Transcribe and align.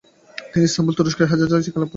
তিনি 0.51 0.63
ইস্তানবুল, 0.65 0.93
তুরস্ক 0.97 1.19
ও 1.21 1.25
হেজাজে 1.31 1.65
শিক্ষালাভ 1.65 1.73
করেন। 1.77 1.89